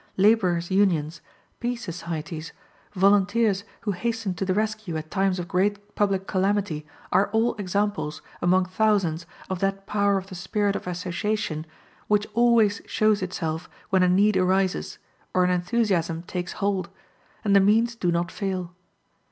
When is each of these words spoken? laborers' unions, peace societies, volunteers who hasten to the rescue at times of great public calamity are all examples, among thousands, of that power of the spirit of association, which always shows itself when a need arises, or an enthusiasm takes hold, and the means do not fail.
laborers' 0.17 0.71
unions, 0.71 1.21
peace 1.59 1.83
societies, 1.83 2.53
volunteers 2.93 3.63
who 3.81 3.91
hasten 3.91 4.33
to 4.33 4.43
the 4.43 4.53
rescue 4.55 4.97
at 4.97 5.11
times 5.11 5.37
of 5.37 5.47
great 5.47 5.93
public 5.95 6.25
calamity 6.25 6.87
are 7.11 7.27
all 7.33 7.53
examples, 7.57 8.23
among 8.41 8.65
thousands, 8.65 9.27
of 9.47 9.59
that 9.59 9.85
power 9.85 10.17
of 10.17 10.25
the 10.25 10.33
spirit 10.33 10.75
of 10.75 10.87
association, 10.87 11.67
which 12.07 12.25
always 12.33 12.81
shows 12.87 13.21
itself 13.21 13.69
when 13.91 14.01
a 14.01 14.09
need 14.09 14.35
arises, 14.35 14.97
or 15.35 15.43
an 15.43 15.51
enthusiasm 15.51 16.23
takes 16.23 16.53
hold, 16.53 16.89
and 17.45 17.55
the 17.55 17.59
means 17.59 17.93
do 17.95 18.11
not 18.11 18.31
fail. 18.31 18.73